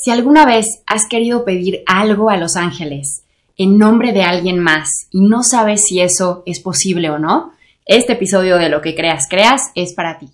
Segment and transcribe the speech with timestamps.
[0.00, 3.24] Si alguna vez has querido pedir algo a los ángeles
[3.56, 7.52] en nombre de alguien más y no sabes si eso es posible o no,
[7.84, 10.28] este episodio de Lo que creas, creas es para ti.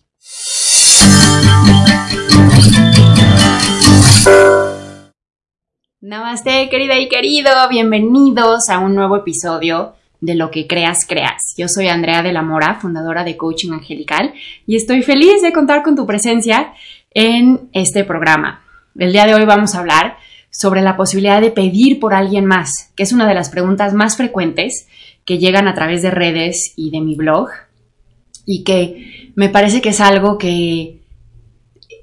[6.02, 11.54] Namaste, querida y querido, bienvenidos a un nuevo episodio de Lo que creas, creas.
[11.56, 14.34] Yo soy Andrea de la Mora, fundadora de Coaching Angelical,
[14.66, 16.74] y estoy feliz de contar con tu presencia
[17.14, 18.63] en este programa.
[18.96, 20.18] El día de hoy vamos a hablar
[20.50, 24.16] sobre la posibilidad de pedir por alguien más, que es una de las preguntas más
[24.16, 24.86] frecuentes
[25.24, 27.48] que llegan a través de redes y de mi blog
[28.46, 31.00] y que me parece que es algo que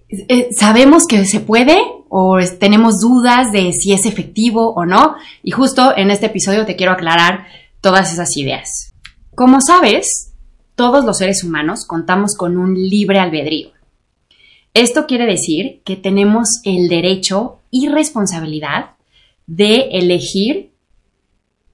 [0.09, 1.77] eh, sabemos que se puede
[2.09, 6.75] o tenemos dudas de si es efectivo o no y justo en este episodio te
[6.75, 7.45] quiero aclarar
[7.79, 8.93] todas esas ideas.
[9.33, 10.33] Como sabes,
[10.75, 13.69] todos los seres humanos contamos con un libre albedrío.
[14.73, 18.91] Esto quiere decir que tenemos el derecho y responsabilidad
[19.45, 20.71] de elegir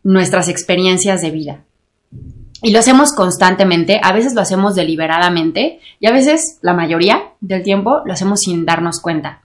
[0.03, 1.63] nuestras experiencias de vida.
[2.63, 7.61] Y lo hacemos constantemente, a veces lo hacemos deliberadamente y a veces, la mayoría del
[7.61, 9.43] tiempo, lo hacemos sin darnos cuenta.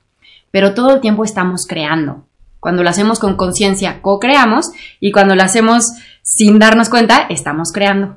[0.50, 2.24] Pero todo el tiempo estamos creando.
[2.58, 5.84] Cuando lo hacemos con conciencia, co-creamos y cuando lo hacemos
[6.22, 8.16] sin darnos cuenta, estamos creando.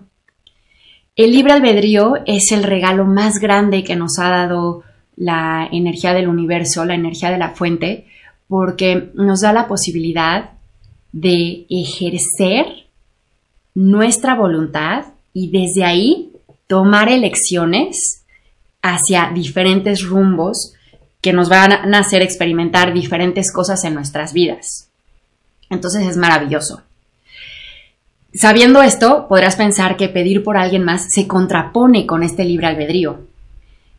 [1.18, 4.84] El libre albedrío es el regalo más grande que nos ha dado
[5.18, 8.08] la energía del universo, la energía de la fuente,
[8.48, 10.52] porque nos da la posibilidad
[11.12, 12.66] de ejercer
[13.74, 16.32] nuestra voluntad y desde ahí
[16.68, 18.24] tomar elecciones
[18.82, 20.74] hacia diferentes rumbos
[21.22, 24.90] que nos van a hacer experimentar diferentes cosas en nuestras vidas.
[25.70, 26.84] Entonces es maravilloso.
[28.34, 33.22] Sabiendo esto, podrás pensar que pedir por alguien más se contrapone con este libre albedrío,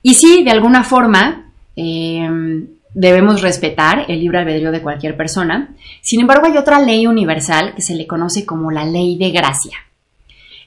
[0.07, 5.75] y sí, de alguna forma, em, debemos respetar el libre albedrío de cualquier persona.
[6.01, 9.77] Sin embargo, hay otra ley universal que se le conoce como la ley de gracia.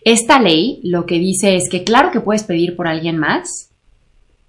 [0.04, 3.70] Esta ley lo que dice es que claro que puedes pedir por alguien más,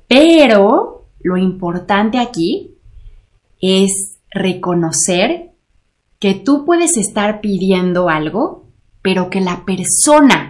[0.09, 2.72] pero lo importante aquí
[3.60, 5.53] es reconocer
[6.19, 8.64] que tú puedes estar pidiendo algo,
[9.03, 10.50] pero que la persona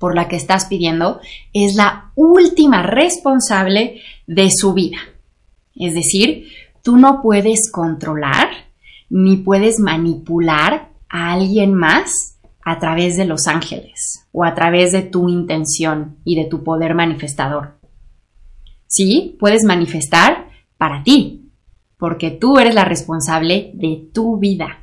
[0.00, 1.20] por la que estás pidiendo
[1.52, 4.96] es la última responsable de su vida.
[5.76, 6.48] Es decir,
[6.82, 8.48] tú no puedes controlar
[9.10, 15.02] ni puedes manipular a alguien más a través de los ángeles o a través de
[15.02, 17.78] tu intención y de tu poder manifestador.
[18.86, 21.50] Sí, puedes manifestar para ti,
[21.98, 24.78] porque tú eres la responsable de tu vida.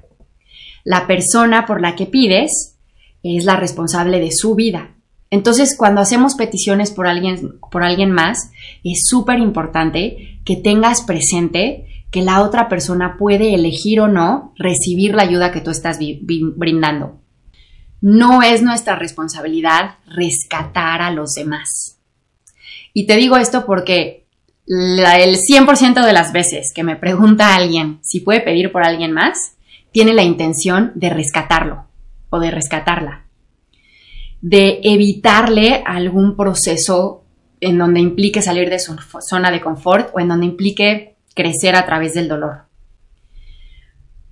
[0.84, 2.78] La persona por la que pides
[3.24, 4.97] es la responsable de su vida.
[5.30, 8.52] Entonces, cuando hacemos peticiones por alguien, por alguien más,
[8.84, 15.14] es súper importante que tengas presente que la otra persona puede elegir o no recibir
[15.16, 17.20] la ayuda que tú estás brindando.
[18.00, 22.00] No es nuestra responsabilidad rescatar a los demás.
[22.94, 24.26] Y te digo esto porque
[24.66, 29.58] el 100% de las veces que me pregunta alguien si puede pedir por alguien más,
[29.92, 31.86] tiene la intención de rescatarlo
[32.30, 33.27] o de rescatarla
[34.42, 37.24] de evitarle algún proceso
[37.60, 41.86] en donde implique salir de su zona de confort o en donde implique crecer a
[41.86, 42.66] través del dolor.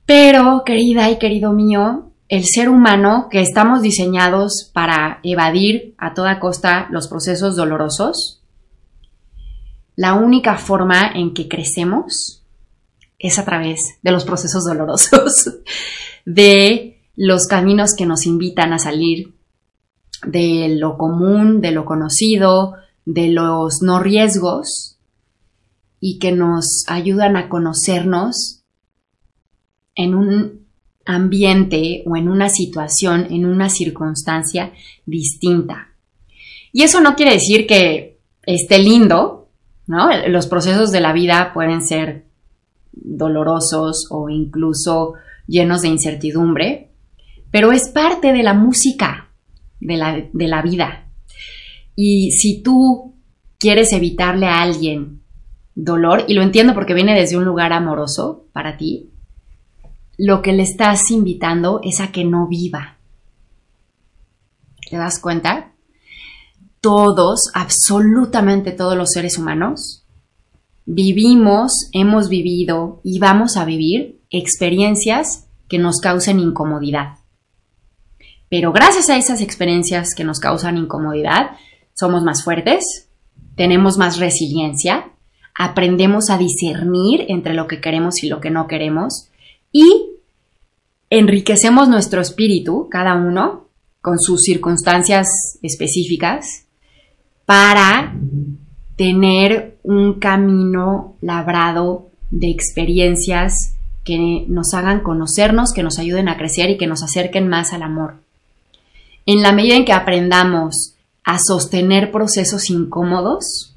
[0.06, 6.40] Pero, querida y querido mío, el ser humano que estamos diseñados para evadir a toda
[6.40, 8.44] costa los procesos dolorosos,
[9.96, 12.44] la única forma en que crecemos
[13.18, 15.32] es a través de los procesos dolorosos,
[16.26, 19.34] de los caminos que nos invitan a salir
[20.26, 24.98] de lo común, de lo conocido, de los no riesgos
[26.00, 28.64] y que nos ayudan a conocernos
[29.96, 30.66] en un
[31.06, 34.74] ambiente o en una situación, en una circunstancia
[35.06, 35.90] distinta.
[36.74, 39.50] Y eso no quiere decir que esté lindo,
[39.88, 40.09] ¿no?
[40.28, 42.25] Los procesos de la vida pueden ser
[42.92, 45.13] dolorosos o incluso
[45.48, 46.92] llenos de incertidumbre,
[47.51, 49.25] pero es parte de la música,
[49.86, 51.08] de la, vida.
[51.96, 53.16] Y si tú
[53.58, 55.22] quieres evitarle a alguien
[55.76, 59.10] dolor, y lo entiendo porque viene desde un lugar amoroso para ti,
[60.18, 62.98] lo que le estás invitando es a que no viva.
[64.90, 65.74] ¿Te das cuenta?
[66.80, 70.06] Todos, absolutamente todos los seres humanos,
[70.86, 77.18] vivimos, hemos vivido y vamos a vivir experiencias que nos causen incomodidad.
[78.56, 81.57] Pero gracias a esas experiencias que nos causan incomodidad,
[81.94, 83.10] somos más fuertes,
[83.57, 85.12] tenemos más resiliencia,
[85.54, 89.28] aprendemos a discernir entre lo que queremos y lo que no queremos
[89.74, 90.13] y
[91.10, 93.68] enriquecemos nuestro espíritu, cada uno,
[94.00, 96.66] con sus circunstancias específicas,
[97.44, 98.16] para
[98.96, 103.75] tener un camino labrado de experiencias
[104.06, 107.81] que nos hagan conocernos, que nos ayuden a crecer y que nos acerquen más al
[107.81, 108.24] amor.
[109.25, 113.74] En la medida en que aprendamos a sostener procesos incómodos,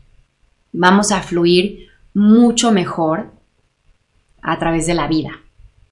[0.73, 3.31] vamos a fluir mucho mejor
[4.43, 5.31] a través de la vida.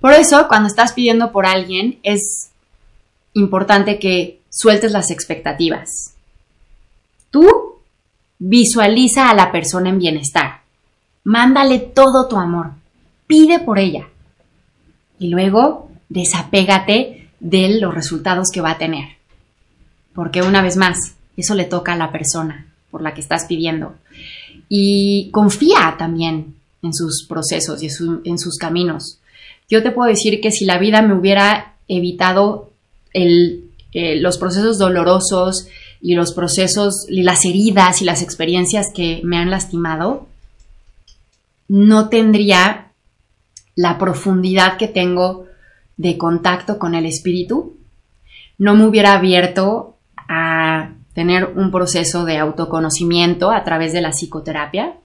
[0.01, 2.51] Por eso, cuando estás pidiendo por alguien, es
[3.33, 6.15] importante que sueltes las expectativas.
[7.31, 7.49] Tú
[8.39, 10.61] visualiza a la persona en bienestar.
[11.25, 12.73] Mándale todo tu amor.
[13.27, 14.09] Pide por ella.
[15.19, 19.16] Y luego desapégate de los resultados que va a tener.
[20.17, 23.95] Porque una vez más, eso le toca a la persona por la que estás pidiendo.
[24.69, 27.89] Y confía también en sus procesos y
[28.25, 29.21] en sus caminos.
[29.69, 32.71] Yo te puedo decir que si la vida me hubiera evitado
[33.13, 33.61] eh,
[34.21, 35.69] los procesos dolorosos
[36.01, 40.29] y los procesos, y las heridas y las experiencias que me han lastimado,
[41.69, 42.93] no tendría
[43.75, 45.47] la profundidad que tengo
[45.97, 47.77] de contacto con el espíritu,
[48.59, 49.96] no me hubiera abierto
[51.17, 54.99] tener un proceso de autoconocimiento a través de la psicoterapia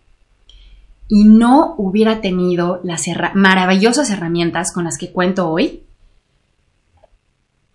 [1.07, 5.83] y no hubiera tenido las maravillosas herramientas con las que cuento hoy,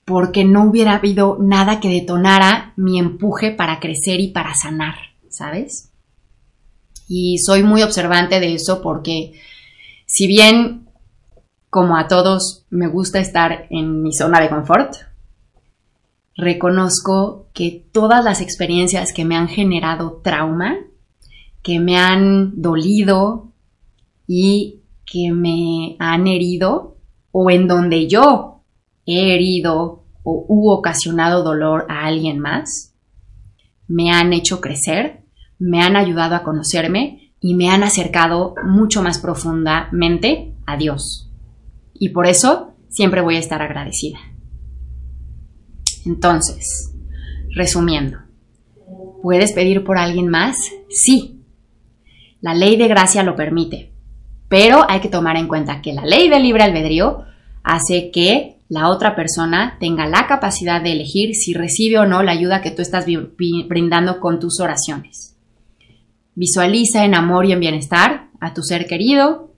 [0.05, 4.97] porque no hubiera habido nada que detonara mi empuje para crecer y para sanar,
[5.31, 5.91] ¿sabes?
[7.09, 9.33] Y soy muy observante de eso porque
[10.05, 10.91] si bien
[11.71, 14.95] como a todos me gusta estar en mi zona de confort,
[16.37, 20.77] reconozco que todas las experiencias que me han generado trauma,
[21.63, 23.53] que me han dolido
[24.27, 26.99] y que me han herido,
[27.33, 28.63] o en donde yo
[29.07, 32.95] he herido o u ocasionado dolor a alguien más,
[33.89, 35.25] me han hecho crecer,
[35.59, 41.31] me han ayudado a conocerme y me han acercado mucho más profundamente a Dios.
[41.95, 44.19] Y por eso siempre voy a estar agradecida.
[46.07, 46.95] Entonces,
[47.55, 48.19] resumiendo,
[49.23, 50.57] ¿puedes pedir por alguien más?
[50.89, 51.43] Sí.
[52.41, 53.93] La ley de gracia lo permite,
[54.49, 57.25] pero hay que tomar en cuenta que la ley del libre albedrío
[57.65, 62.33] hace que la otra persona tenga la capacidad de elegir si recibe o no la
[62.33, 65.37] ayuda que tú estás brindando con tus oraciones.
[66.35, 69.55] Visualiza en amor y en bienestar a tu ser querido.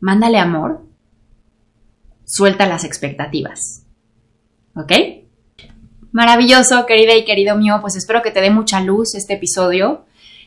[0.00, 0.86] Mándale amor.
[2.24, 3.86] Suelta las expectativas.
[4.74, 4.92] ¿Ok?
[6.12, 10.04] Maravilloso, querida y querido mío, pues espero que te dé mucha luz este episodio.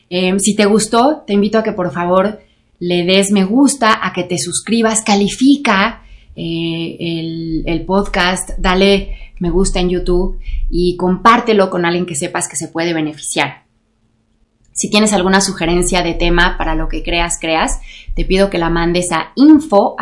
[0.08, 2.40] Em, si te gustó, te invito a que por favor
[2.78, 6.02] le des me gusta, a que te suscribas, califica
[6.36, 10.38] eh, el, podcast, dale me gusta en YouTube
[10.70, 13.64] y compártelo con alguien que sepas que se puede beneficiar.
[14.72, 17.80] Si tienes alguna sugerencia de tema para lo que creas, creas,
[18.14, 19.96] te pido que la mandes a info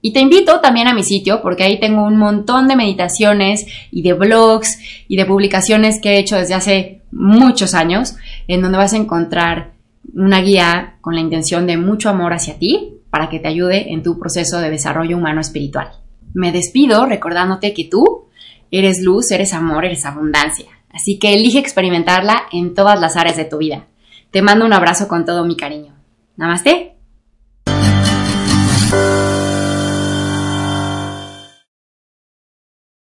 [0.00, 4.02] y te invito también a mi sitio porque ahí tengo un montón de meditaciones y
[4.02, 4.78] de blogs
[5.08, 8.16] y de publicaciones que he hecho desde hace muchos años
[8.46, 9.72] en donde vas a encontrar
[10.14, 14.02] una guía con la intención de mucho amor hacia ti para que te ayude en
[14.02, 15.90] tu proceso de desarrollo humano espiritual.
[16.32, 18.26] Me despido recordándote que tú
[18.70, 20.66] eres luz, eres amor, eres abundancia.
[20.90, 23.86] Así que elige experimentarla en todas las áreas de tu vida.
[24.30, 25.94] Te mando un abrazo con todo mi cariño.
[26.36, 26.94] Namaste.